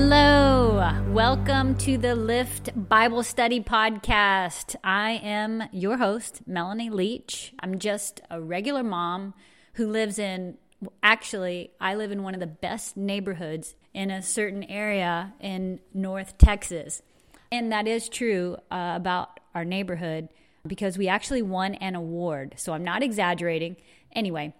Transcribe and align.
Hello, 0.00 0.94
welcome 1.08 1.74
to 1.78 1.98
the 1.98 2.14
Lift 2.14 2.70
Bible 2.88 3.24
Study 3.24 3.60
Podcast. 3.60 4.76
I 4.84 5.20
am 5.24 5.64
your 5.72 5.96
host, 5.96 6.42
Melanie 6.46 6.88
Leach. 6.88 7.52
I'm 7.58 7.80
just 7.80 8.20
a 8.30 8.40
regular 8.40 8.84
mom 8.84 9.34
who 9.72 9.88
lives 9.88 10.20
in, 10.20 10.56
actually, 11.02 11.72
I 11.80 11.96
live 11.96 12.12
in 12.12 12.22
one 12.22 12.34
of 12.34 12.38
the 12.38 12.46
best 12.46 12.96
neighborhoods 12.96 13.74
in 13.92 14.12
a 14.12 14.22
certain 14.22 14.62
area 14.62 15.34
in 15.40 15.80
North 15.92 16.38
Texas. 16.38 17.02
And 17.50 17.72
that 17.72 17.88
is 17.88 18.08
true 18.08 18.56
uh, 18.70 18.92
about 18.94 19.40
our 19.52 19.64
neighborhood 19.64 20.28
because 20.64 20.96
we 20.96 21.08
actually 21.08 21.42
won 21.42 21.74
an 21.74 21.96
award. 21.96 22.54
So 22.56 22.72
I'm 22.72 22.84
not 22.84 23.02
exaggerating. 23.02 23.74
Anyway, 24.12 24.54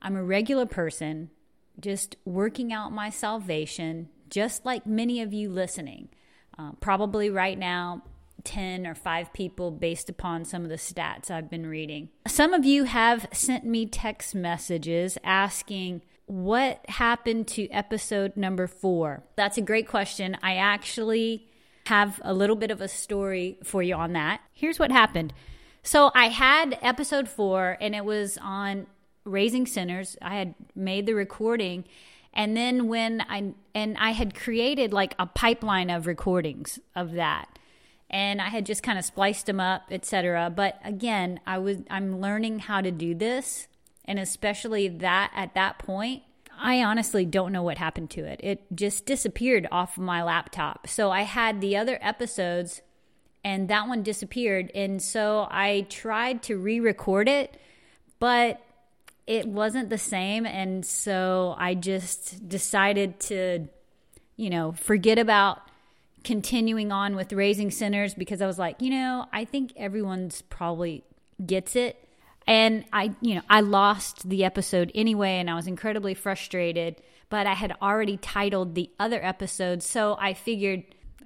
I'm 0.00 0.14
a 0.14 0.22
regular 0.22 0.66
person 0.66 1.30
just 1.80 2.14
working 2.24 2.72
out 2.72 2.92
my 2.92 3.10
salvation 3.10 4.08
just 4.30 4.64
like 4.64 4.86
many 4.86 5.20
of 5.20 5.32
you 5.32 5.50
listening. 5.50 6.08
Uh, 6.58 6.72
probably 6.80 7.30
right 7.30 7.58
now, 7.58 8.02
10 8.44 8.86
or 8.86 8.94
5 8.94 9.32
people 9.32 9.70
based 9.70 10.08
upon 10.08 10.44
some 10.44 10.62
of 10.62 10.68
the 10.68 10.76
stats 10.76 11.30
I've 11.30 11.50
been 11.50 11.66
reading. 11.66 12.10
Some 12.26 12.52
of 12.52 12.64
you 12.64 12.84
have 12.84 13.26
sent 13.32 13.64
me 13.64 13.86
text 13.86 14.34
messages 14.34 15.18
asking, 15.24 16.02
what 16.26 16.80
happened 16.88 17.48
to 17.48 17.68
episode 17.68 18.36
number 18.36 18.66
four? 18.66 19.22
That's 19.36 19.58
a 19.58 19.62
great 19.62 19.88
question. 19.88 20.36
I 20.42 20.56
actually 20.56 21.46
have 21.86 22.20
a 22.24 22.32
little 22.32 22.56
bit 22.56 22.70
of 22.70 22.80
a 22.80 22.88
story 22.88 23.58
for 23.62 23.82
you 23.82 23.94
on 23.94 24.14
that. 24.14 24.40
Here's 24.52 24.78
what 24.78 24.90
happened. 24.90 25.34
So 25.82 26.10
I 26.14 26.28
had 26.28 26.78
episode 26.80 27.28
four, 27.28 27.76
and 27.78 27.94
it 27.94 28.04
was 28.06 28.38
on 28.40 28.86
raising 29.24 29.66
sinners. 29.66 30.16
I 30.22 30.36
had 30.36 30.54
made 30.74 31.04
the 31.06 31.14
recording 31.14 31.84
and 32.34 32.56
then 32.56 32.88
when 32.88 33.22
I 33.22 33.54
and 33.74 33.96
I 33.98 34.10
had 34.10 34.34
created 34.34 34.92
like 34.92 35.14
a 35.18 35.26
pipeline 35.26 35.88
of 35.88 36.06
recordings 36.06 36.78
of 36.94 37.12
that. 37.12 37.48
And 38.10 38.40
I 38.40 38.48
had 38.48 38.64
just 38.64 38.84
kind 38.84 38.96
of 38.96 39.04
spliced 39.04 39.46
them 39.46 39.58
up, 39.58 39.84
etc. 39.90 40.52
But 40.54 40.78
again, 40.84 41.40
I 41.46 41.58
was 41.58 41.78
I'm 41.90 42.20
learning 42.20 42.60
how 42.60 42.80
to 42.80 42.90
do 42.90 43.14
this 43.14 43.66
and 44.04 44.18
especially 44.18 44.88
that 44.88 45.32
at 45.34 45.54
that 45.54 45.78
point, 45.78 46.22
I 46.56 46.82
honestly 46.84 47.24
don't 47.24 47.52
know 47.52 47.62
what 47.62 47.78
happened 47.78 48.10
to 48.10 48.24
it. 48.24 48.40
It 48.42 48.64
just 48.74 49.06
disappeared 49.06 49.66
off 49.72 49.96
of 49.96 50.02
my 50.02 50.22
laptop. 50.22 50.86
So 50.86 51.10
I 51.10 51.22
had 51.22 51.60
the 51.60 51.76
other 51.76 51.98
episodes 52.00 52.82
and 53.42 53.68
that 53.68 53.88
one 53.88 54.02
disappeared. 54.02 54.70
And 54.74 55.02
so 55.02 55.48
I 55.50 55.86
tried 55.88 56.42
to 56.44 56.56
re 56.56 56.80
record 56.80 57.28
it, 57.28 57.56
but 58.18 58.60
it 59.26 59.46
wasn't 59.46 59.90
the 59.90 59.98
same. 59.98 60.46
And 60.46 60.84
so 60.84 61.54
I 61.58 61.74
just 61.74 62.48
decided 62.48 63.20
to, 63.20 63.68
you 64.36 64.50
know, 64.50 64.72
forget 64.72 65.18
about 65.18 65.60
continuing 66.24 66.90
on 66.90 67.16
with 67.16 67.32
raising 67.32 67.70
sinners 67.70 68.14
because 68.14 68.42
I 68.42 68.46
was 68.46 68.58
like, 68.58 68.80
you 68.80 68.90
know, 68.90 69.26
I 69.32 69.44
think 69.44 69.72
everyone's 69.76 70.42
probably 70.42 71.04
gets 71.44 71.76
it. 71.76 72.00
And 72.46 72.84
I, 72.92 73.14
you 73.20 73.36
know, 73.36 73.42
I 73.48 73.60
lost 73.60 74.28
the 74.28 74.44
episode 74.44 74.92
anyway, 74.94 75.36
and 75.38 75.48
I 75.48 75.54
was 75.54 75.66
incredibly 75.66 76.12
frustrated, 76.12 77.00
but 77.30 77.46
I 77.46 77.54
had 77.54 77.74
already 77.80 78.18
titled 78.18 78.74
the 78.74 78.90
other 78.98 79.24
episode. 79.24 79.82
So 79.82 80.16
I 80.20 80.34
figured 80.34 80.84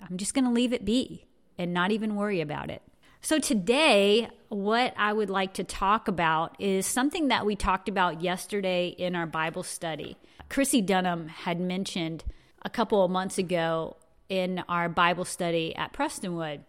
I'm 0.08 0.16
just 0.16 0.32
going 0.32 0.44
to 0.44 0.50
leave 0.50 0.72
it 0.72 0.84
be 0.84 1.26
and 1.58 1.74
not 1.74 1.90
even 1.90 2.14
worry 2.14 2.40
about 2.40 2.70
it. 2.70 2.82
So, 3.20 3.40
today, 3.40 4.28
what 4.48 4.94
I 4.96 5.12
would 5.12 5.30
like 5.30 5.54
to 5.54 5.64
talk 5.64 6.08
about 6.08 6.56
is 6.58 6.86
something 6.86 7.28
that 7.28 7.44
we 7.44 7.56
talked 7.56 7.88
about 7.88 8.22
yesterday 8.22 8.88
in 8.88 9.14
our 9.14 9.26
Bible 9.26 9.62
study. 9.62 10.16
Chrissy 10.48 10.80
Dunham 10.80 11.28
had 11.28 11.60
mentioned 11.60 12.24
a 12.62 12.70
couple 12.70 13.04
of 13.04 13.10
months 13.10 13.38
ago 13.38 13.96
in 14.28 14.62
our 14.68 14.88
Bible 14.88 15.24
study 15.24 15.74
at 15.76 15.92
Prestonwood. 15.92 16.60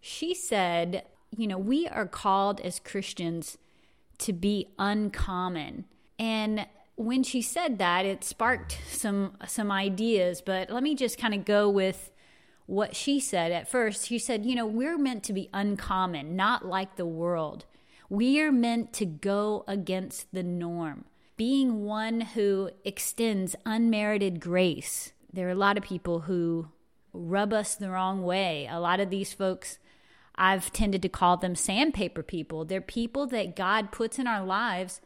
She 0.00 0.34
said, 0.34 1.04
You 1.36 1.46
know, 1.46 1.58
we 1.58 1.86
are 1.86 2.06
called 2.06 2.60
as 2.60 2.80
Christians 2.80 3.58
to 4.18 4.32
be 4.32 4.68
uncommon. 4.78 5.84
And 6.18 6.66
when 6.96 7.22
she 7.22 7.40
said 7.42 7.78
that, 7.78 8.04
it 8.04 8.24
sparked 8.24 8.78
some 8.90 9.36
some 9.46 9.70
ideas, 9.70 10.42
but 10.44 10.70
let 10.70 10.82
me 10.82 10.94
just 10.94 11.18
kind 11.18 11.34
of 11.34 11.44
go 11.44 11.68
with 11.70 12.09
what 12.70 12.94
she 12.94 13.18
said 13.18 13.50
at 13.50 13.68
first. 13.68 14.06
She 14.06 14.18
said, 14.18 14.46
You 14.46 14.54
know, 14.54 14.66
we're 14.66 14.96
meant 14.96 15.24
to 15.24 15.32
be 15.32 15.50
uncommon, 15.52 16.36
not 16.36 16.64
like 16.64 16.96
the 16.96 17.06
world. 17.06 17.64
We 18.08 18.40
are 18.40 18.52
meant 18.52 18.92
to 18.94 19.06
go 19.06 19.64
against 19.66 20.32
the 20.32 20.42
norm, 20.42 21.04
being 21.36 21.84
one 21.84 22.20
who 22.20 22.70
extends 22.84 23.56
unmerited 23.66 24.40
grace. 24.40 25.12
There 25.32 25.48
are 25.48 25.52
a 25.52 25.56
lot 25.56 25.76
of 25.76 25.84
people 25.84 26.20
who 26.20 26.68
rub 27.12 27.52
us 27.52 27.74
the 27.74 27.90
wrong 27.90 28.22
way. 28.22 28.68
A 28.70 28.80
lot 28.80 29.00
of 29.00 29.10
these 29.10 29.32
folks, 29.32 29.78
I've 30.36 30.72
tended 30.72 31.02
to 31.02 31.08
call 31.08 31.36
them 31.36 31.56
sandpaper 31.56 32.22
people. 32.22 32.64
They're 32.64 32.80
people 32.80 33.26
that 33.28 33.56
God 33.56 33.90
puts 33.90 34.18
in 34.18 34.28
our 34.28 34.44
lives 34.44 35.00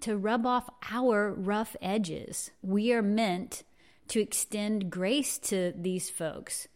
to 0.00 0.16
rub 0.16 0.46
off 0.46 0.68
our 0.90 1.32
rough 1.32 1.76
edges. 1.82 2.50
We 2.62 2.92
are 2.92 3.02
meant 3.02 3.64
to 4.08 4.20
extend 4.20 4.90
grace 4.90 5.38
to 5.38 5.72
these 5.76 6.10
folks. 6.10 6.68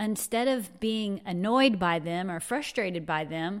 Instead 0.00 0.48
of 0.48 0.80
being 0.80 1.20
annoyed 1.26 1.78
by 1.78 1.98
them 1.98 2.30
or 2.30 2.40
frustrated 2.40 3.04
by 3.04 3.22
them, 3.22 3.60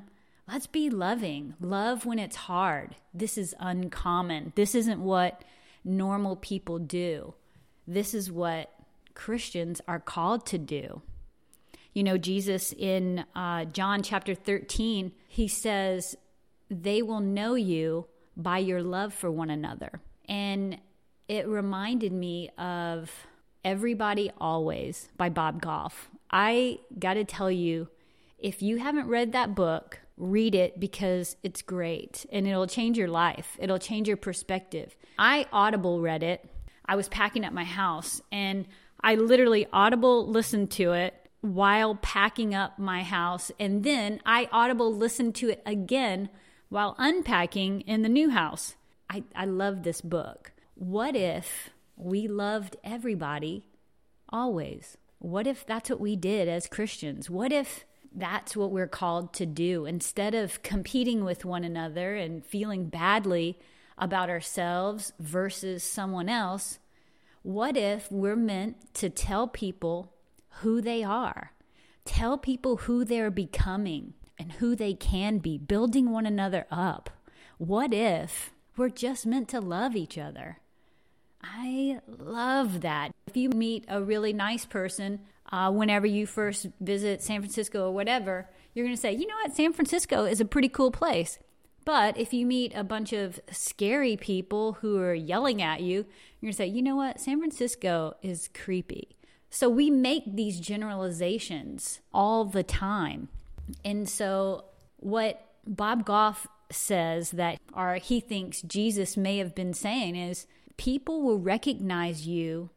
let's 0.50 0.66
be 0.66 0.88
loving. 0.88 1.54
Love 1.60 2.06
when 2.06 2.18
it's 2.18 2.34
hard. 2.34 2.96
This 3.12 3.36
is 3.36 3.54
uncommon. 3.60 4.54
This 4.56 4.74
isn't 4.74 5.00
what 5.00 5.44
normal 5.84 6.36
people 6.36 6.78
do. 6.78 7.34
This 7.86 8.14
is 8.14 8.32
what 8.32 8.72
Christians 9.12 9.82
are 9.86 10.00
called 10.00 10.46
to 10.46 10.56
do. 10.56 11.02
You 11.92 12.04
know, 12.04 12.16
Jesus 12.16 12.72
in 12.72 13.26
uh, 13.34 13.66
John 13.66 14.02
chapter 14.02 14.34
13, 14.34 15.12
he 15.28 15.46
says, 15.46 16.16
They 16.70 17.02
will 17.02 17.20
know 17.20 17.54
you 17.54 18.06
by 18.34 18.58
your 18.58 18.82
love 18.82 19.12
for 19.12 19.30
one 19.30 19.50
another. 19.50 20.00
And 20.26 20.78
it 21.28 21.46
reminded 21.46 22.12
me 22.12 22.48
of 22.56 23.10
Everybody 23.62 24.30
Always 24.40 25.10
by 25.18 25.28
Bob 25.28 25.60
Goff. 25.60 26.08
I 26.30 26.78
got 26.98 27.14
to 27.14 27.24
tell 27.24 27.50
you, 27.50 27.88
if 28.38 28.62
you 28.62 28.78
haven't 28.78 29.08
read 29.08 29.32
that 29.32 29.54
book, 29.54 30.00
read 30.16 30.54
it 30.54 30.78
because 30.78 31.36
it's 31.42 31.62
great 31.62 32.26
and 32.30 32.46
it'll 32.46 32.66
change 32.66 32.96
your 32.96 33.08
life. 33.08 33.56
It'll 33.58 33.78
change 33.78 34.06
your 34.06 34.16
perspective. 34.16 34.96
I 35.18 35.46
audible 35.52 36.00
read 36.00 36.22
it. 36.22 36.44
I 36.86 36.96
was 36.96 37.08
packing 37.08 37.44
up 37.44 37.52
my 37.52 37.64
house 37.64 38.20
and 38.30 38.66
I 39.00 39.14
literally 39.14 39.66
audible 39.72 40.26
listened 40.26 40.70
to 40.72 40.92
it 40.92 41.14
while 41.40 41.94
packing 41.94 42.54
up 42.54 42.78
my 42.78 43.02
house 43.02 43.50
and 43.58 43.82
then 43.82 44.20
I 44.26 44.48
audible 44.52 44.94
listened 44.94 45.34
to 45.36 45.48
it 45.48 45.62
again 45.64 46.28
while 46.68 46.94
unpacking 46.98 47.80
in 47.82 48.02
the 48.02 48.08
new 48.08 48.30
house. 48.30 48.76
I, 49.08 49.24
I 49.34 49.46
love 49.46 49.82
this 49.82 50.00
book. 50.00 50.52
What 50.74 51.16
if 51.16 51.70
we 51.96 52.28
loved 52.28 52.76
everybody 52.84 53.66
always? 54.28 54.96
What 55.20 55.46
if 55.46 55.66
that's 55.66 55.90
what 55.90 56.00
we 56.00 56.16
did 56.16 56.48
as 56.48 56.66
Christians? 56.66 57.28
What 57.28 57.52
if 57.52 57.84
that's 58.12 58.56
what 58.56 58.72
we're 58.72 58.88
called 58.88 59.34
to 59.34 59.46
do 59.46 59.84
instead 59.84 60.34
of 60.34 60.62
competing 60.62 61.24
with 61.24 61.44
one 61.44 61.62
another 61.62 62.16
and 62.16 62.44
feeling 62.44 62.86
badly 62.86 63.58
about 63.98 64.30
ourselves 64.30 65.12
versus 65.20 65.84
someone 65.84 66.30
else? 66.30 66.78
What 67.42 67.76
if 67.76 68.10
we're 68.10 68.34
meant 68.34 68.94
to 68.94 69.10
tell 69.10 69.46
people 69.46 70.14
who 70.62 70.80
they 70.80 71.04
are? 71.04 71.52
Tell 72.06 72.38
people 72.38 72.78
who 72.78 73.04
they're 73.04 73.30
becoming 73.30 74.14
and 74.38 74.52
who 74.52 74.74
they 74.74 74.94
can 74.94 75.36
be, 75.36 75.58
building 75.58 76.10
one 76.10 76.24
another 76.24 76.66
up. 76.70 77.10
What 77.58 77.92
if 77.92 78.52
we're 78.74 78.88
just 78.88 79.26
meant 79.26 79.48
to 79.50 79.60
love 79.60 79.94
each 79.94 80.16
other? 80.16 80.60
I 81.42 82.00
love 82.06 82.80
that. 82.80 83.12
If 83.30 83.36
you 83.36 83.48
meet 83.50 83.84
a 83.86 84.02
really 84.02 84.32
nice 84.32 84.64
person 84.64 85.20
uh, 85.52 85.70
whenever 85.70 86.04
you 86.04 86.26
first 86.26 86.66
visit 86.80 87.22
San 87.22 87.40
Francisco 87.40 87.86
or 87.86 87.92
whatever, 87.92 88.48
you're 88.74 88.84
going 88.84 88.96
to 88.96 89.00
say, 89.00 89.12
you 89.12 89.24
know 89.24 89.36
what, 89.36 89.54
San 89.54 89.72
Francisco 89.72 90.24
is 90.24 90.40
a 90.40 90.44
pretty 90.44 90.68
cool 90.68 90.90
place. 90.90 91.38
But 91.84 92.18
if 92.18 92.32
you 92.32 92.44
meet 92.44 92.74
a 92.74 92.82
bunch 92.82 93.12
of 93.12 93.38
scary 93.52 94.16
people 94.16 94.78
who 94.80 94.98
are 94.98 95.14
yelling 95.14 95.62
at 95.62 95.80
you, 95.80 96.06
you're 96.40 96.48
going 96.48 96.52
to 96.52 96.56
say, 96.56 96.66
you 96.66 96.82
know 96.82 96.96
what, 96.96 97.20
San 97.20 97.38
Francisco 97.38 98.16
is 98.20 98.50
creepy. 98.52 99.16
So 99.48 99.68
we 99.68 99.90
make 99.90 100.24
these 100.26 100.58
generalizations 100.58 102.00
all 102.12 102.44
the 102.44 102.64
time. 102.64 103.28
And 103.84 104.08
so 104.08 104.64
what 104.96 105.46
Bob 105.64 106.04
Goff 106.04 106.48
says 106.72 107.30
that, 107.30 107.60
or 107.72 107.94
he 107.94 108.18
thinks 108.18 108.60
Jesus 108.62 109.16
may 109.16 109.38
have 109.38 109.54
been 109.54 109.72
saying 109.72 110.16
is, 110.16 110.48
people 110.76 111.22
will 111.22 111.38
recognize 111.38 112.26
you 112.26 112.70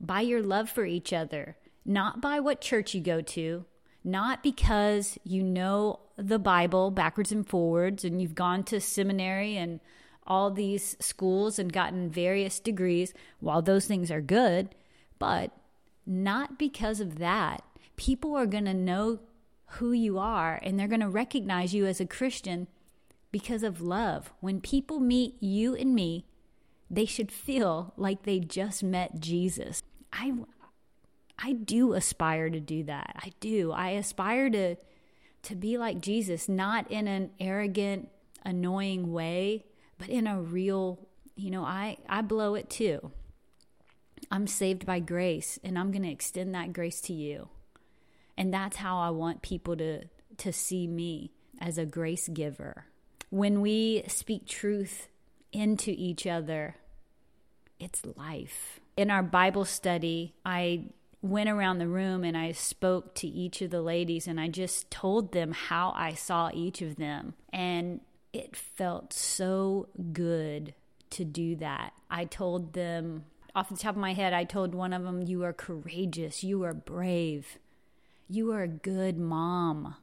by 0.00 0.20
your 0.20 0.42
love 0.42 0.70
for 0.70 0.84
each 0.84 1.12
other, 1.12 1.56
not 1.84 2.20
by 2.20 2.40
what 2.40 2.60
church 2.60 2.94
you 2.94 3.00
go 3.00 3.20
to, 3.20 3.64
not 4.04 4.42
because 4.42 5.18
you 5.24 5.42
know 5.42 6.00
the 6.16 6.38
Bible 6.38 6.90
backwards 6.90 7.32
and 7.32 7.46
forwards 7.46 8.04
and 8.04 8.20
you've 8.20 8.34
gone 8.34 8.64
to 8.64 8.80
seminary 8.80 9.56
and 9.56 9.80
all 10.26 10.50
these 10.50 10.96
schools 11.00 11.58
and 11.58 11.72
gotten 11.72 12.10
various 12.10 12.60
degrees. 12.60 13.12
While 13.40 13.62
those 13.62 13.86
things 13.86 14.10
are 14.10 14.20
good, 14.20 14.74
but 15.18 15.52
not 16.06 16.58
because 16.58 17.00
of 17.00 17.18
that. 17.18 17.62
People 17.96 18.34
are 18.34 18.46
going 18.46 18.64
to 18.64 18.74
know 18.74 19.20
who 19.72 19.92
you 19.92 20.18
are 20.18 20.58
and 20.62 20.78
they're 20.78 20.88
going 20.88 21.00
to 21.00 21.08
recognize 21.08 21.74
you 21.74 21.86
as 21.86 22.00
a 22.00 22.06
Christian 22.06 22.66
because 23.30 23.62
of 23.62 23.80
love. 23.80 24.32
When 24.40 24.60
people 24.60 25.00
meet 25.00 25.34
you 25.40 25.74
and 25.74 25.94
me, 25.94 26.24
they 26.90 27.04
should 27.04 27.30
feel 27.30 27.92
like 27.96 28.22
they 28.22 28.38
just 28.40 28.82
met 28.82 29.20
Jesus. 29.20 29.82
I 30.12 30.32
I 31.38 31.52
do 31.52 31.92
aspire 31.92 32.50
to 32.50 32.60
do 32.60 32.84
that. 32.84 33.16
I 33.16 33.32
do. 33.40 33.72
I 33.72 33.90
aspire 33.90 34.50
to 34.50 34.76
to 35.42 35.54
be 35.54 35.78
like 35.78 36.00
Jesus, 36.00 36.48
not 36.48 36.90
in 36.90 37.06
an 37.06 37.30
arrogant, 37.38 38.08
annoying 38.44 39.12
way, 39.12 39.64
but 39.98 40.08
in 40.08 40.26
a 40.26 40.40
real, 40.40 40.98
you 41.36 41.50
know, 41.50 41.64
I 41.64 41.98
I 42.08 42.22
blow 42.22 42.54
it 42.54 42.68
too. 42.68 43.12
I'm 44.30 44.46
saved 44.46 44.84
by 44.84 44.98
grace 44.98 45.58
and 45.62 45.78
I'm 45.78 45.92
going 45.92 46.02
to 46.02 46.10
extend 46.10 46.54
that 46.54 46.72
grace 46.72 47.00
to 47.02 47.12
you. 47.12 47.48
And 48.36 48.52
that's 48.52 48.76
how 48.76 48.98
I 48.98 49.10
want 49.10 49.42
people 49.42 49.76
to 49.76 50.04
to 50.38 50.52
see 50.52 50.86
me 50.86 51.32
as 51.60 51.78
a 51.78 51.86
grace 51.86 52.28
giver. 52.28 52.86
When 53.30 53.60
we 53.60 54.04
speak 54.06 54.46
truth 54.46 55.08
into 55.52 55.92
each 55.96 56.26
other, 56.26 56.76
it's 57.78 58.02
life. 58.16 58.80
In 58.98 59.12
our 59.12 59.22
Bible 59.22 59.64
study, 59.64 60.34
I 60.44 60.86
went 61.22 61.48
around 61.48 61.78
the 61.78 61.86
room 61.86 62.24
and 62.24 62.36
I 62.36 62.50
spoke 62.50 63.14
to 63.14 63.28
each 63.28 63.62
of 63.62 63.70
the 63.70 63.80
ladies 63.80 64.26
and 64.26 64.40
I 64.40 64.48
just 64.48 64.90
told 64.90 65.30
them 65.30 65.52
how 65.52 65.92
I 65.94 66.14
saw 66.14 66.50
each 66.52 66.82
of 66.82 66.96
them. 66.96 67.34
And 67.52 68.00
it 68.32 68.56
felt 68.56 69.12
so 69.12 69.86
good 70.12 70.74
to 71.10 71.24
do 71.24 71.54
that. 71.56 71.92
I 72.10 72.24
told 72.24 72.72
them, 72.72 73.26
off 73.54 73.68
the 73.68 73.76
top 73.76 73.94
of 73.94 74.00
my 74.00 74.14
head, 74.14 74.32
I 74.32 74.42
told 74.42 74.74
one 74.74 74.92
of 74.92 75.04
them, 75.04 75.22
You 75.22 75.44
are 75.44 75.52
courageous, 75.52 76.42
you 76.42 76.64
are 76.64 76.74
brave, 76.74 77.56
you 78.28 78.50
are 78.50 78.64
a 78.64 78.68
good 78.68 79.16
mom, 79.16 79.94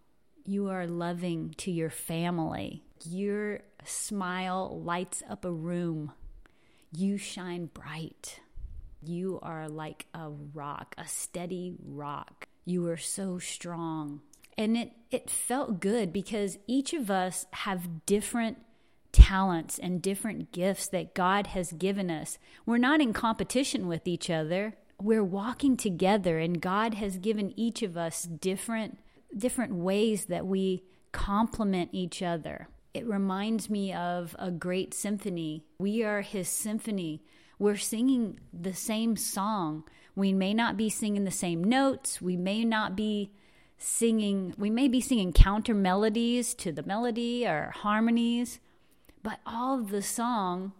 you 0.45 0.69
are 0.69 0.87
loving 0.87 1.53
to 1.57 1.69
your 1.69 1.89
family, 1.89 2.85
your 3.03 3.59
smile 3.83 4.81
lights 4.81 5.21
up 5.29 5.43
a 5.43 5.51
room, 5.51 6.13
you 6.93 7.17
shine 7.17 7.65
bright. 7.65 8.39
You 9.01 9.39
are 9.41 9.67
like 9.69 10.05
a 10.13 10.29
rock, 10.29 10.95
a 10.97 11.07
steady 11.07 11.73
rock. 11.83 12.47
You 12.65 12.87
are 12.87 12.97
so 12.97 13.39
strong. 13.39 14.21
And 14.57 14.77
it, 14.77 14.91
it 15.11 15.29
felt 15.29 15.79
good 15.79 16.13
because 16.13 16.57
each 16.67 16.93
of 16.93 17.11
us 17.11 17.45
have 17.51 18.05
different 18.05 18.57
talents 19.11 19.79
and 19.79 20.01
different 20.01 20.51
gifts 20.51 20.87
that 20.89 21.13
God 21.13 21.47
has 21.47 21.71
given 21.71 22.09
us. 22.09 22.37
We're 22.65 22.77
not 22.77 23.01
in 23.01 23.13
competition 23.13 23.87
with 23.87 24.07
each 24.07 24.29
other. 24.29 24.75
We're 25.01 25.23
walking 25.23 25.77
together 25.77 26.39
and 26.39 26.61
God 26.61 26.95
has 26.95 27.17
given 27.17 27.53
each 27.57 27.81
of 27.81 27.97
us 27.97 28.23
different 28.23 28.99
different 29.35 29.75
ways 29.75 30.25
that 30.25 30.45
we 30.45 30.83
complement 31.11 31.89
each 31.91 32.21
other. 32.21 32.69
It 32.93 33.05
reminds 33.05 33.69
me 33.69 33.93
of 33.93 34.35
a 34.39 34.51
great 34.51 34.93
symphony. 34.93 35.65
We 35.79 36.03
are 36.03 36.21
his 36.21 36.47
symphony 36.47 37.21
we're 37.59 37.77
singing 37.77 38.39
the 38.53 38.73
same 38.73 39.15
song. 39.15 39.83
We 40.15 40.33
may 40.33 40.53
not 40.53 40.77
be 40.77 40.89
singing 40.89 41.23
the 41.25 41.31
same 41.31 41.63
notes. 41.63 42.21
We 42.21 42.37
may 42.37 42.63
not 42.63 42.95
be 42.95 43.31
singing, 43.77 44.53
we 44.57 44.69
may 44.69 44.87
be 44.87 45.01
singing 45.01 45.33
counter 45.33 45.73
melodies 45.73 46.53
to 46.55 46.71
the 46.71 46.83
melody 46.83 47.45
or 47.45 47.73
harmonies, 47.75 48.59
but 49.21 49.39
all 49.45 49.79
of 49.79 49.89
the 49.89 50.01
song, 50.01 50.73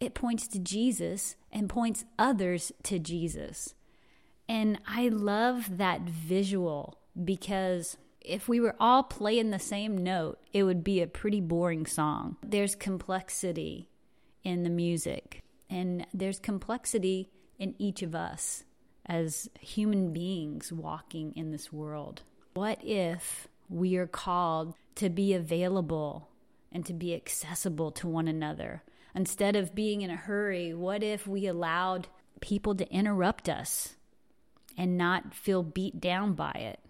it 0.00 0.14
points 0.14 0.46
to 0.48 0.58
Jesus 0.58 1.36
and 1.52 1.68
points 1.68 2.04
others 2.18 2.70
to 2.84 2.98
Jesus. 2.98 3.74
And 4.48 4.78
I 4.86 5.08
love 5.08 5.78
that 5.78 6.02
visual 6.02 6.98
because 7.22 7.96
if 8.20 8.48
we 8.48 8.60
were 8.60 8.76
all 8.78 9.02
playing 9.02 9.50
the 9.50 9.58
same 9.58 9.96
note, 9.96 10.38
it 10.52 10.62
would 10.62 10.84
be 10.84 11.00
a 11.00 11.06
pretty 11.06 11.40
boring 11.40 11.86
song. 11.86 12.36
There's 12.42 12.74
complexity 12.74 13.88
in 14.44 14.62
the 14.62 14.70
music. 14.70 15.42
And 15.70 16.06
there's 16.14 16.38
complexity 16.38 17.30
in 17.58 17.74
each 17.78 18.02
of 18.02 18.14
us 18.14 18.64
as 19.06 19.48
human 19.60 20.12
beings 20.12 20.72
walking 20.72 21.32
in 21.34 21.50
this 21.50 21.72
world. 21.72 22.22
What 22.54 22.78
if 22.82 23.48
we 23.68 23.96
are 23.96 24.06
called 24.06 24.74
to 24.96 25.08
be 25.08 25.34
available 25.34 26.28
and 26.72 26.84
to 26.86 26.92
be 26.92 27.14
accessible 27.14 27.90
to 27.92 28.08
one 28.08 28.28
another? 28.28 28.82
Instead 29.14 29.56
of 29.56 29.74
being 29.74 30.02
in 30.02 30.10
a 30.10 30.16
hurry, 30.16 30.74
what 30.74 31.02
if 31.02 31.26
we 31.26 31.46
allowed 31.46 32.08
people 32.40 32.74
to 32.74 32.90
interrupt 32.92 33.48
us 33.48 33.96
and 34.76 34.96
not 34.96 35.34
feel 35.34 35.62
beat 35.62 36.00
down 36.00 36.34
by 36.34 36.52
it? 36.52 36.80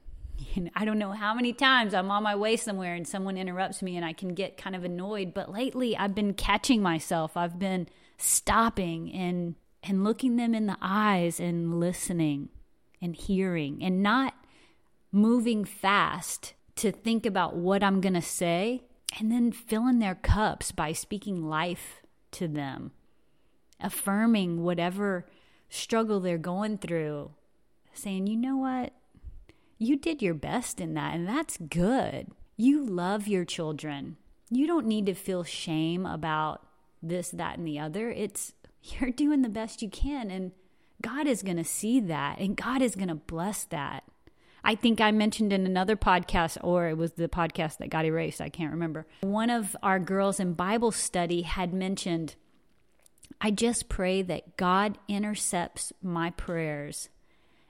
I 0.75 0.85
don't 0.85 0.99
know 0.99 1.13
how 1.13 1.35
many 1.35 1.53
times 1.53 1.95
I'm 1.95 2.11
on 2.11 2.23
my 2.23 2.37
way 2.37 2.57
somewhere 2.57 2.95
and 2.95 3.07
someone 3.07 3.37
interrupts 3.37 3.83
me 3.83 3.97
and 3.97 4.05
I 4.05 4.13
can 4.13 4.35
get 4.35 4.57
kind 4.57 4.77
of 4.77 4.85
annoyed, 4.85 5.35
but 5.35 5.51
lately 5.51 5.97
I've 5.97 6.15
been 6.15 6.35
catching 6.35 6.83
myself. 6.83 7.37
I've 7.37 7.59
been 7.59 7.89
stopping 8.17 9.13
and 9.13 9.55
and 9.83 10.03
looking 10.03 10.37
them 10.37 10.55
in 10.55 10.67
the 10.67 10.77
eyes 10.81 11.39
and 11.39 11.79
listening 11.79 12.49
and 13.01 13.15
hearing 13.15 13.83
and 13.83 14.03
not 14.03 14.35
moving 15.13 15.65
fast 15.65 16.55
to 16.77 16.91
think 16.91 17.25
about 17.25 17.57
what 17.57 17.83
I'm 17.83 18.01
going 18.01 18.15
to 18.15 18.23
say 18.23 18.83
and 19.19 19.31
then 19.31 19.53
filling 19.53 20.01
their 20.01 20.17
cups 20.17 20.73
by 20.73 20.93
speaking 20.93 21.49
life 21.49 22.03
to 22.33 22.49
them, 22.49 22.91
affirming 23.81 24.63
whatever 24.63 25.27
struggle 25.71 26.21
they're 26.21 26.39
going 26.39 26.79
through, 26.79 27.31
saying, 27.95 28.27
you 28.27 28.37
know 28.37 28.57
what? 28.57 28.93
You 29.79 29.97
did 29.97 30.21
your 30.21 30.35
best 30.35 30.81
in 30.81 30.95
that, 30.95 31.15
and 31.15 31.29
that's 31.29 31.57
good. 31.57 32.29
You 32.57 32.85
love 32.85 33.29
your 33.29 33.45
children. 33.45 34.17
You 34.51 34.67
don't 34.67 34.87
need 34.87 35.07
to 35.07 35.15
feel 35.15 35.45
shame 35.45 36.05
about 36.05 36.67
this, 37.03 37.31
that, 37.31 37.59
and 37.59 37.67
the 37.67 37.79
other. 37.79 38.11
It's 38.11 38.53
you're 38.83 39.11
doing 39.11 39.43
the 39.43 39.49
best 39.49 39.83
you 39.83 39.89
can, 39.89 40.31
and 40.31 40.53
God 41.01 41.27
is 41.27 41.43
going 41.43 41.57
to 41.59 41.65
see 41.65 42.01
that, 42.01 42.39
and 42.39 42.57
God 42.57 42.83
is 42.83 42.97
going 42.97 43.09
to 43.09 43.15
bless 43.15 43.65
that. 43.67 44.05
I 44.65 44.75
think 44.75 45.01
I 45.01 45.13
mentioned 45.13 45.53
in 45.53 45.65
another 45.65 45.97
podcast, 45.97 46.59
or 46.63 46.89
it 46.89 46.99
was 46.99 47.13
the 47.13 47.29
podcast 47.29 47.79
that 47.79 47.91
got 47.91 48.05
erased. 48.05 48.41
I 48.41 48.49
can't 48.49 48.73
remember. 48.73 49.07
One 49.21 49.51
of 49.51 49.77
our 49.83 50.01
girls 50.01 50.41
in 50.41 50.55
Bible 50.55 50.91
study 50.91 51.43
had 51.43 51.73
mentioned, 51.73 52.35
I 53.41 53.53
just 53.53 53.89
pray 53.89 54.23
that 54.23 54.57
God 54.57 54.99
intercepts 55.07 55.93
my 56.03 56.31
prayers 56.31 57.09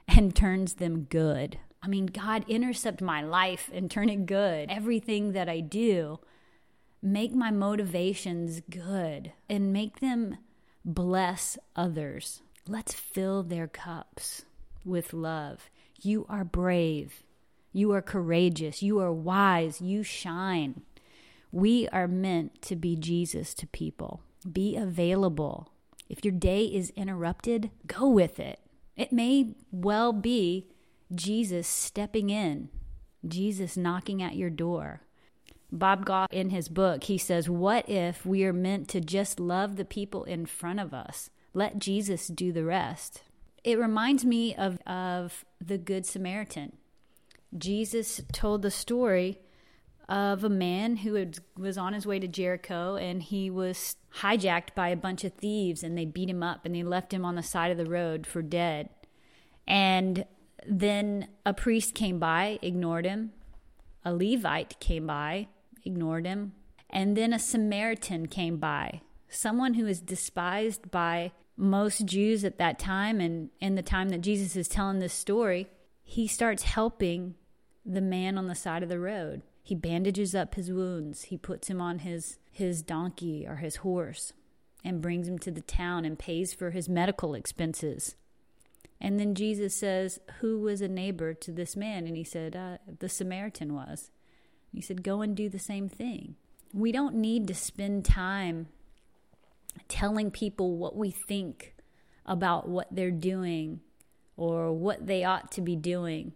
and 0.07 0.35
turns 0.35 0.75
them 0.75 1.03
good. 1.03 1.59
I 1.81 1.87
mean, 1.87 2.07
God 2.07 2.45
intercept 2.47 3.01
my 3.01 3.21
life 3.21 3.69
and 3.73 3.89
turn 3.89 4.09
it 4.09 4.25
good. 4.25 4.69
Everything 4.69 5.31
that 5.31 5.47
I 5.47 5.61
do 5.61 6.19
make 7.01 7.33
my 7.33 7.51
motivations 7.51 8.61
good 8.69 9.31
and 9.49 9.71
make 9.71 9.99
them 9.99 10.37
bless 10.83 11.57
others. 11.75 12.41
Let's 12.67 12.93
fill 12.93 13.43
their 13.43 13.67
cups 13.67 14.43
with 14.83 15.13
love. 15.13 15.69
You 16.01 16.25
are 16.29 16.43
brave. 16.43 17.23
You 17.71 17.91
are 17.93 18.01
courageous. 18.01 18.83
You 18.83 18.99
are 18.99 19.13
wise. 19.13 19.79
You 19.79 20.03
shine. 20.03 20.81
We 21.51 21.87
are 21.89 22.07
meant 22.07 22.61
to 22.63 22.75
be 22.75 22.95
Jesus 22.95 23.53
to 23.55 23.67
people. 23.67 24.21
Be 24.51 24.75
available. 24.75 25.69
If 26.09 26.25
your 26.25 26.33
day 26.33 26.65
is 26.65 26.91
interrupted, 26.91 27.71
go 27.87 28.07
with 28.07 28.39
it. 28.39 28.59
It 28.95 29.13
may 29.13 29.55
well 29.71 30.11
be 30.11 30.67
Jesus 31.13 31.67
stepping 31.67 32.29
in, 32.29 32.69
Jesus 33.27 33.75
knocking 33.75 34.21
at 34.21 34.35
your 34.35 34.49
door. 34.49 35.01
Bob 35.71 36.05
Goff, 36.05 36.31
in 36.31 36.49
his 36.49 36.67
book, 36.67 37.03
he 37.03 37.17
says, 37.17 37.49
What 37.49 37.87
if 37.87 38.25
we 38.25 38.43
are 38.43 38.53
meant 38.53 38.87
to 38.89 39.01
just 39.01 39.39
love 39.39 39.75
the 39.75 39.85
people 39.85 40.23
in 40.23 40.45
front 40.45 40.79
of 40.79 40.93
us? 40.93 41.29
Let 41.53 41.79
Jesus 41.79 42.27
do 42.27 42.51
the 42.51 42.63
rest. 42.63 43.23
It 43.63 43.77
reminds 43.77 44.25
me 44.25 44.55
of, 44.55 44.79
of 44.87 45.45
the 45.59 45.77
Good 45.77 46.05
Samaritan. 46.05 46.73
Jesus 47.57 48.21
told 48.31 48.61
the 48.61 48.71
story 48.71 49.39
of 50.07 50.43
a 50.43 50.49
man 50.49 50.97
who 50.97 51.15
had, 51.15 51.37
was 51.57 51.77
on 51.77 51.93
his 51.93 52.05
way 52.05 52.19
to 52.19 52.27
Jericho 52.27 52.95
and 52.95 53.21
he 53.21 53.49
was 53.49 53.95
hijacked 54.17 54.73
by 54.75 54.89
a 54.89 54.95
bunch 54.95 55.23
of 55.23 55.33
thieves 55.33 55.83
and 55.83 55.97
they 55.97 56.05
beat 56.05 56.29
him 56.29 56.41
up 56.41 56.65
and 56.65 56.73
they 56.73 56.83
left 56.83 57.13
him 57.13 57.23
on 57.23 57.35
the 57.35 57.43
side 57.43 57.71
of 57.71 57.77
the 57.77 57.89
road 57.89 58.25
for 58.25 58.41
dead. 58.41 58.89
And 59.67 60.25
then 60.67 61.27
a 61.45 61.53
priest 61.53 61.93
came 61.95 62.19
by, 62.19 62.59
ignored 62.61 63.05
him. 63.05 63.31
A 64.03 64.13
Levite 64.13 64.79
came 64.79 65.07
by, 65.07 65.47
ignored 65.85 66.25
him. 66.25 66.53
And 66.89 67.15
then 67.15 67.33
a 67.33 67.39
Samaritan 67.39 68.27
came 68.27 68.57
by, 68.57 69.01
someone 69.29 69.75
who 69.75 69.85
is 69.85 70.01
despised 70.01 70.89
by 70.89 71.31
most 71.55 72.05
Jews 72.05 72.43
at 72.43 72.57
that 72.57 72.79
time 72.79 73.19
and 73.19 73.49
in 73.59 73.75
the 73.75 73.81
time 73.83 74.09
that 74.09 74.21
Jesus 74.21 74.55
is 74.55 74.67
telling 74.67 74.99
this 74.99 75.13
story. 75.13 75.67
He 76.03 76.25
starts 76.25 76.63
helping 76.63 77.35
the 77.85 78.01
man 78.01 78.37
on 78.37 78.47
the 78.47 78.55
side 78.55 78.81
of 78.81 78.89
the 78.89 78.99
road. 78.99 79.43
He 79.61 79.75
bandages 79.75 80.33
up 80.33 80.55
his 80.55 80.71
wounds. 80.71 81.23
He 81.23 81.37
puts 81.37 81.67
him 81.67 81.79
on 81.81 81.99
his, 81.99 82.39
his 82.51 82.81
donkey 82.81 83.45
or 83.47 83.57
his 83.57 83.77
horse 83.77 84.33
and 84.83 85.01
brings 85.01 85.27
him 85.27 85.37
to 85.39 85.51
the 85.51 85.61
town 85.61 86.05
and 86.05 86.17
pays 86.17 86.53
for 86.53 86.71
his 86.71 86.89
medical 86.89 87.35
expenses. 87.35 88.15
And 89.01 89.19
then 89.19 89.35
Jesus 89.35 89.75
says, 89.75 90.19
Who 90.39 90.59
was 90.59 90.81
a 90.81 90.87
neighbor 90.87 91.33
to 91.33 91.51
this 91.51 91.75
man? 91.75 92.05
And 92.05 92.17
he 92.17 92.23
said, 92.23 92.55
uh, 92.55 92.77
The 92.99 93.09
Samaritan 93.09 93.73
was. 93.73 94.11
He 94.73 94.81
said, 94.81 95.03
Go 95.03 95.21
and 95.21 95.35
do 95.35 95.49
the 95.49 95.59
same 95.59 95.89
thing. 95.89 96.35
We 96.73 96.91
don't 96.91 97.15
need 97.15 97.47
to 97.47 97.55
spend 97.55 98.05
time 98.05 98.67
telling 99.87 100.31
people 100.31 100.77
what 100.77 100.95
we 100.95 101.11
think 101.11 101.75
about 102.25 102.67
what 102.67 102.87
they're 102.91 103.11
doing 103.11 103.79
or 104.37 104.71
what 104.71 105.07
they 105.07 105.23
ought 105.23 105.51
to 105.51 105.61
be 105.61 105.75
doing. 105.75 106.33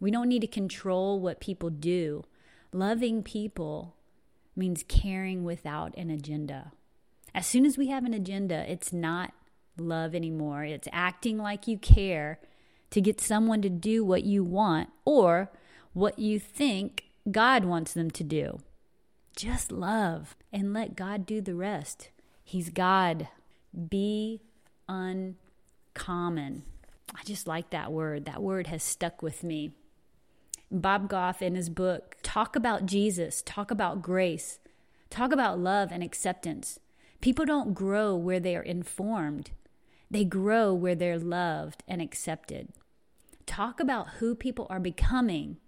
We 0.00 0.10
don't 0.10 0.28
need 0.28 0.42
to 0.42 0.46
control 0.46 1.20
what 1.20 1.40
people 1.40 1.70
do. 1.70 2.24
Loving 2.72 3.22
people 3.22 3.96
means 4.54 4.84
caring 4.86 5.44
without 5.44 5.96
an 5.96 6.10
agenda. 6.10 6.72
As 7.34 7.46
soon 7.46 7.64
as 7.64 7.78
we 7.78 7.88
have 7.88 8.04
an 8.04 8.14
agenda, 8.14 8.70
it's 8.70 8.92
not 8.92 9.32
love 9.80 10.14
anymore. 10.14 10.64
It's 10.64 10.88
acting 10.92 11.38
like 11.38 11.66
you 11.66 11.78
care 11.78 12.38
to 12.90 13.00
get 13.00 13.20
someone 13.20 13.62
to 13.62 13.68
do 13.68 14.04
what 14.04 14.24
you 14.24 14.42
want 14.42 14.90
or 15.04 15.50
what 15.92 16.18
you 16.18 16.38
think 16.38 17.04
God 17.30 17.64
wants 17.64 17.92
them 17.92 18.10
to 18.12 18.24
do. 18.24 18.60
Just 19.36 19.70
love 19.70 20.36
and 20.52 20.72
let 20.72 20.96
God 20.96 21.26
do 21.26 21.40
the 21.40 21.54
rest. 21.54 22.10
He's 22.42 22.70
God. 22.70 23.28
Be 23.88 24.40
uncommon. 24.88 26.62
I 27.14 27.22
just 27.24 27.46
like 27.46 27.70
that 27.70 27.92
word. 27.92 28.24
That 28.24 28.42
word 28.42 28.66
has 28.68 28.82
stuck 28.82 29.22
with 29.22 29.42
me. 29.42 29.72
Bob 30.70 31.08
Goff, 31.08 31.40
in 31.40 31.54
his 31.54 31.70
book, 31.70 32.16
talk 32.22 32.54
about 32.54 32.84
Jesus, 32.84 33.42
talk 33.42 33.70
about 33.70 34.02
grace, 34.02 34.58
talk 35.08 35.32
about 35.32 35.58
love 35.58 35.90
and 35.90 36.02
acceptance. 36.02 36.78
People 37.20 37.46
don't 37.46 37.74
grow 37.74 38.14
where 38.14 38.38
they 38.40 38.54
are 38.54 38.62
informed, 38.62 39.50
they 40.10 40.24
grow 40.24 40.72
where 40.72 40.94
they're 40.94 41.18
loved 41.18 41.82
and 41.86 42.00
accepted. 42.00 42.68
Talk 43.46 43.80
about 43.80 44.08
who 44.18 44.34
people 44.34 44.66
are 44.70 44.80
becoming 44.80 45.58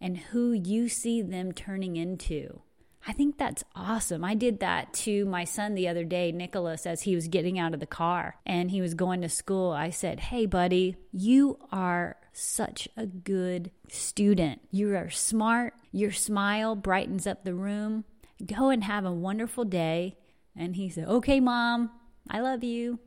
and 0.00 0.16
who 0.16 0.52
you 0.52 0.88
see 0.88 1.22
them 1.22 1.52
turning 1.52 1.96
into. 1.96 2.62
I 3.06 3.12
think 3.12 3.38
that's 3.38 3.64
awesome. 3.74 4.24
I 4.24 4.34
did 4.34 4.60
that 4.60 4.92
to 4.94 5.24
my 5.24 5.44
son 5.44 5.74
the 5.74 5.88
other 5.88 6.04
day, 6.04 6.32
Nicholas, 6.32 6.84
as 6.84 7.02
he 7.02 7.14
was 7.14 7.28
getting 7.28 7.58
out 7.58 7.72
of 7.72 7.80
the 7.80 7.86
car 7.86 8.36
and 8.44 8.70
he 8.70 8.82
was 8.82 8.92
going 8.94 9.22
to 9.22 9.28
school. 9.28 9.70
I 9.70 9.90
said, 9.90 10.20
Hey, 10.20 10.44
buddy, 10.44 10.96
you 11.10 11.58
are 11.72 12.16
such 12.32 12.88
a 12.96 13.06
good 13.06 13.70
student. 13.88 14.60
You 14.70 14.94
are 14.94 15.10
smart. 15.10 15.74
Your 15.92 16.12
smile 16.12 16.76
brightens 16.76 17.26
up 17.26 17.42
the 17.42 17.54
room. 17.54 18.04
Go 18.44 18.68
and 18.68 18.84
have 18.84 19.04
a 19.06 19.12
wonderful 19.12 19.64
day. 19.64 20.16
And 20.54 20.76
he 20.76 20.90
said, 20.90 21.08
Okay, 21.08 21.40
mom, 21.40 21.90
I 22.28 22.40
love 22.40 22.62
you. 22.62 22.98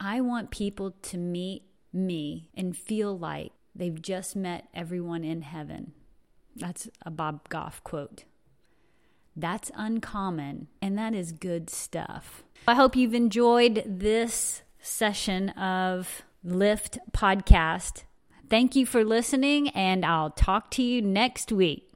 I 0.00 0.20
want 0.20 0.50
people 0.50 0.92
to 1.02 1.18
meet 1.18 1.62
me 1.92 2.48
and 2.54 2.76
feel 2.76 3.18
like 3.18 3.52
they've 3.74 4.00
just 4.00 4.36
met 4.36 4.68
everyone 4.74 5.24
in 5.24 5.42
heaven. 5.42 5.92
That's 6.54 6.88
a 7.04 7.10
Bob 7.10 7.48
Goff 7.48 7.82
quote. 7.84 8.24
That's 9.34 9.70
uncommon, 9.74 10.68
and 10.82 10.98
that 10.98 11.14
is 11.14 11.30
good 11.32 11.70
stuff. 11.70 12.42
I 12.66 12.74
hope 12.74 12.96
you've 12.96 13.14
enjoyed 13.14 13.84
this 13.86 14.62
session 14.80 15.50
of 15.50 16.22
Lift 16.42 16.98
Podcast. 17.12 18.02
Thank 18.50 18.74
you 18.74 18.86
for 18.86 19.04
listening, 19.04 19.68
and 19.70 20.04
I'll 20.04 20.30
talk 20.30 20.70
to 20.72 20.82
you 20.82 21.00
next 21.02 21.52
week. 21.52 21.87